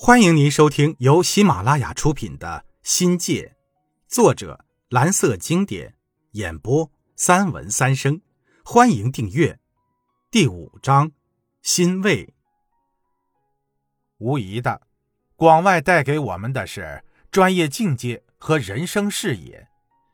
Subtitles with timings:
[0.00, 3.56] 欢迎您收听由喜马拉雅出品的《新界》，
[4.14, 5.96] 作者蓝色经典，
[6.30, 8.22] 演播三文三生。
[8.64, 9.58] 欢迎订阅。
[10.30, 11.10] 第五章，
[11.62, 12.32] 欣慰。
[14.18, 14.82] 无疑的，
[15.34, 17.02] 广外带给我们的是
[17.32, 19.66] 专业境界和人生视野，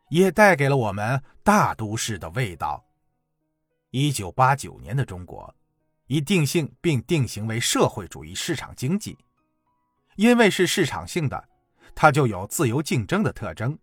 [0.09, 2.83] 也带给了我们大都市的味道。
[3.91, 5.55] 一九八九年的中国，
[6.07, 9.19] 已定性并定型为社会主义市场经济。
[10.17, 11.49] 因为是市场性的，
[11.95, 13.79] 它就有自由竞争的特征，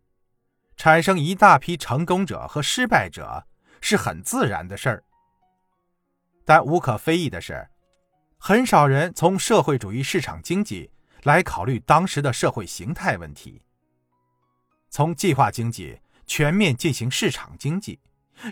[0.77, 3.45] 产生一大批成功者和失败者
[3.81, 5.03] 是很自然的事儿。
[6.45, 7.67] 但无可非议的是，
[8.37, 10.89] 很少人从社会主义市场经济
[11.23, 13.61] 来考虑当时的社会形态问题。
[14.89, 17.99] 从计划经济全面进行市场经济，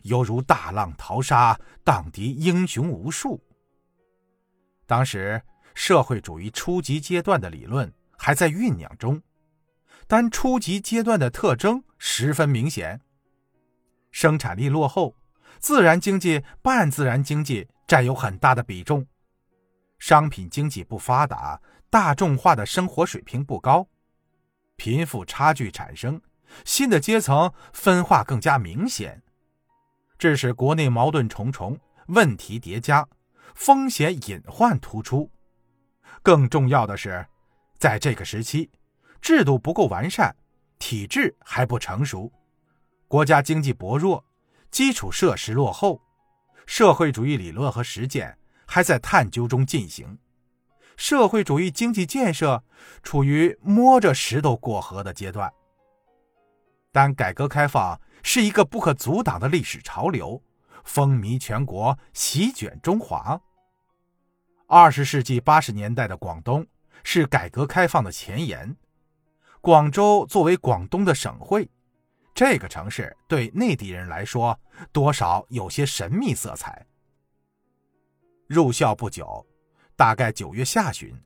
[0.03, 3.41] 犹如大浪淘沙，荡涤英雄无数。
[4.85, 5.41] 当时。
[5.79, 9.21] 社会主义初级阶段的理论还在酝酿中，
[10.07, 12.99] 但初级阶段的特征十分明显：
[14.11, 15.15] 生产力落后，
[15.57, 19.05] 自然经济、半自然经济占有很大的比重；
[19.99, 23.87] 商品经济不发达，大众化的生活水平不高，
[24.75, 26.21] 贫富差距产生，
[26.65, 29.23] 新的阶层分化更加明显，
[30.17, 33.07] 致使国内矛盾重重，问题叠加，
[33.55, 35.31] 风险隐患突出。
[36.21, 37.25] 更重要的是，
[37.77, 38.69] 在这个时期，
[39.21, 40.35] 制度不够完善，
[40.77, 42.31] 体制还不成熟，
[43.07, 44.23] 国家经济薄弱，
[44.69, 46.01] 基础设施落后，
[46.65, 50.17] 社会主义理论和实践还在探究中进行，
[50.97, 52.63] 社会主义经济建设
[53.01, 55.51] 处于摸着石头过河的阶段。
[56.91, 60.41] 但改革开放是一个不可阻挡的历史潮流，
[60.83, 63.39] 风靡全国，席卷中华。
[64.71, 66.63] 二十世纪八十年代的广东
[67.03, 68.77] 是改革开放的前沿。
[69.61, 71.67] 广州作为广东的省会，
[72.35, 74.55] 这个城市对内地人来说
[74.91, 76.85] 多少有些神秘色彩。
[78.45, 79.43] 入校不久，
[79.95, 81.19] 大概九月下旬，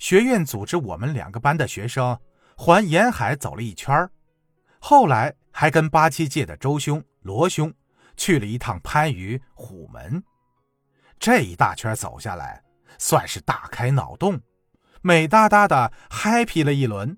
[0.00, 2.18] 学院组织我们两个班的学生
[2.56, 4.10] 环沿海走了一圈
[4.80, 7.72] 后来还跟八七届的周兄、罗兄
[8.16, 10.20] 去了一趟番禺、虎门。
[11.18, 12.62] 这一大圈走下来，
[12.98, 14.40] 算是大开脑洞，
[15.02, 17.16] 美哒哒的 happy 了一轮。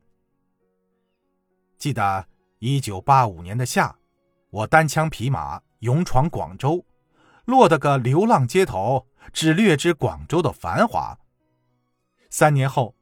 [1.77, 2.27] 记得
[2.59, 3.97] 一九八五年的夏，
[4.51, 6.85] 我单枪匹马勇闯广州，
[7.45, 11.19] 落得个流浪街头，只略知广州的繁华。
[12.31, 12.95] 三年后，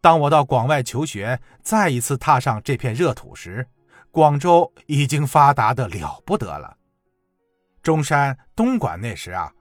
[0.00, 3.68] 当我到广外求学，再一次踏上这片热土时，
[4.10, 6.76] 广州已经发达的了不得了。
[7.82, 9.52] 中山、东莞那时啊。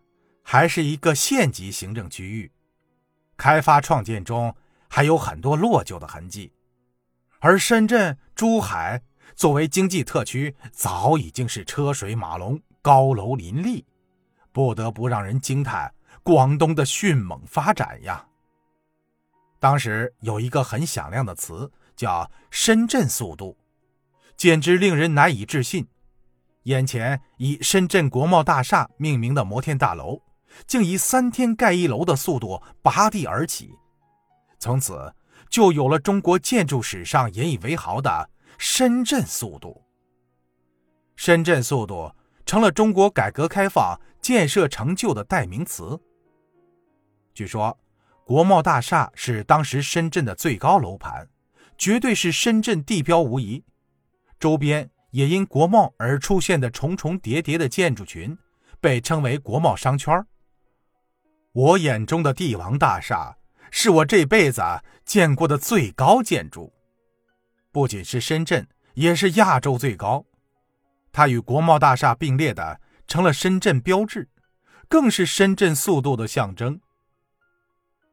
[0.43, 2.51] 还是一个县级行政区域，
[3.37, 4.55] 开发创建中
[4.89, 6.51] 还有很多落旧的痕迹，
[7.39, 9.01] 而深圳、珠海
[9.35, 13.85] 作为经济特区，早已经是车水马龙、高楼林立，
[14.51, 15.93] 不得不让人惊叹
[16.23, 18.27] 广东的迅猛发展呀。
[19.59, 23.55] 当时有一个很响亮的词叫“深圳速度”，
[24.35, 25.87] 简直令人难以置信。
[26.63, 30.21] 眼前以深圳国贸大厦命名的摩天大楼。
[30.67, 33.73] 竟以三天盖一楼的速度拔地而起，
[34.59, 35.13] 从此
[35.49, 39.81] 就有了中国建筑史上引以为豪的“深圳速度”。
[41.15, 42.13] 深圳速度
[42.45, 45.99] 成了中国改革开放建设成就的代名词。
[47.33, 47.77] 据说，
[48.25, 51.27] 国贸大厦是当时深圳的最高楼盘，
[51.77, 53.63] 绝对是深圳地标无疑。
[54.39, 58.37] 周边也因国贸而出现的重重叠叠的建筑群，
[58.79, 60.25] 被称为国贸商圈。
[61.53, 63.35] 我眼中的帝王大厦
[63.71, 64.61] 是我这辈子
[65.03, 66.71] 见过的最高建筑，
[67.73, 70.25] 不仅是深圳，也是亚洲最高。
[71.11, 74.29] 它与国贸大厦并列的，成了深圳标志，
[74.87, 76.79] 更是深圳速度的象征。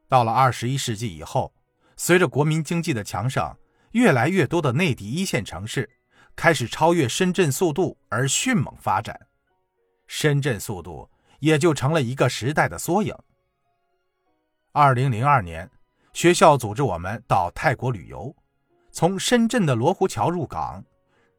[0.09, 1.53] 到了二十一世纪以后，
[1.95, 3.55] 随着国民经济的强盛，
[3.91, 5.89] 越来越多的内地一线城市
[6.35, 9.17] 开始超越深圳速度而迅猛发展，
[10.07, 11.09] 深圳速度
[11.39, 13.15] 也就成了一个时代的缩影。
[14.71, 15.67] 二零零二年，
[16.13, 18.35] 学校组织我们到泰国旅游，
[18.91, 20.85] 从深圳的罗湖桥入港，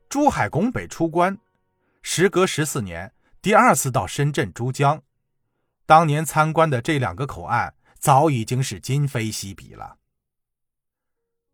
[0.08, 1.38] 珠海拱北出关。
[2.02, 5.00] 时隔十四年，第二次到深圳珠江，
[5.86, 9.98] 当年参观的这两个口岸早已经是今非昔比了。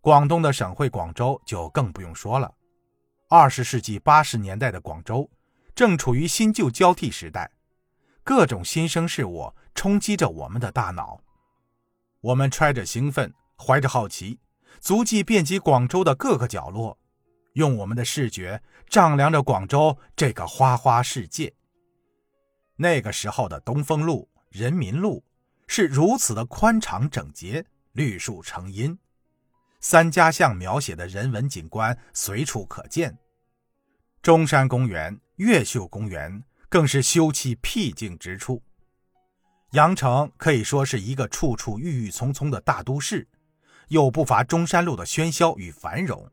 [0.01, 2.55] 广东的省会广州就更不用说了。
[3.29, 5.31] 二十世纪八十年代的广州，
[5.75, 7.51] 正处于新旧交替时代，
[8.25, 11.21] 各种新生事物冲击着我们的大脑。
[12.27, 14.41] 我们揣着兴奋，怀着好奇，
[14.81, 16.99] 足迹遍及广州的各个角落，
[17.53, 21.55] 用我们的视觉丈量着广州这个花花世界。
[22.79, 25.25] 那个时候的东风路、人民路
[25.69, 28.99] 是如此的宽敞整洁，绿树成荫，
[29.81, 33.17] 三家巷描写的人文景观随处可见。
[34.21, 38.61] 中山公园、越秀公园更是修葺僻静之处。
[39.77, 43.29] 羊城可以说是一个处处郁郁葱葱的大都市，
[43.89, 46.31] 又不乏中山路的喧嚣与繁荣。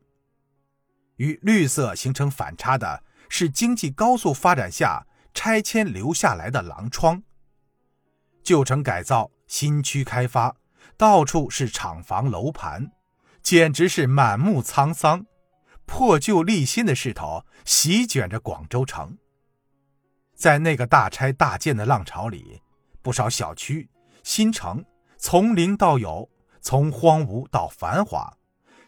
[1.16, 5.06] 与绿色形成反差的是经济高速发展下。
[5.36, 7.20] 拆迁留下来的狼疮，
[8.44, 10.54] 旧城改造、新区开发，
[10.96, 12.92] 到处是厂房楼盘，
[13.42, 15.26] 简直是满目沧桑，
[15.86, 19.18] 破旧立新的势头席卷着广州城。
[20.36, 22.62] 在那个大拆大建的浪潮里，
[23.04, 23.88] 不少小区、
[24.24, 24.84] 新城
[25.16, 26.28] 从零到有，
[26.60, 28.36] 从荒芜到繁华，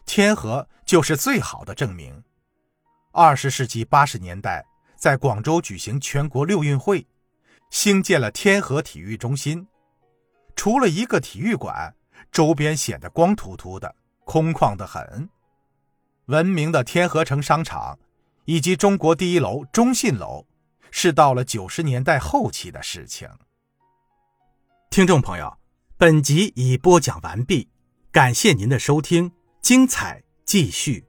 [0.05, 2.21] 天河就是最好的证明。
[3.13, 4.65] 二十世纪八十年代。
[4.97, 7.05] 在广州举行全国六运会，
[7.69, 9.67] 兴建了天河体育中心。
[10.55, 11.95] 除了一个体育馆，
[12.31, 15.29] 周边显得光秃秃的，空旷得很。
[16.25, 17.99] 闻名的天河城商场，
[18.45, 20.47] 以及中国第一楼中信楼，
[20.89, 23.29] 是到了九十年代后期的事情。
[24.97, 25.55] 听众朋友，
[25.95, 27.69] 本集已播讲完毕，
[28.11, 31.06] 感谢您的收听，精彩继续。